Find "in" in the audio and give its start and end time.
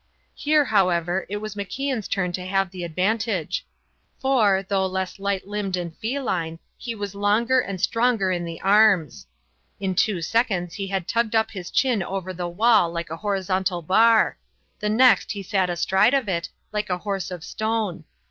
8.31-8.43, 9.79-9.93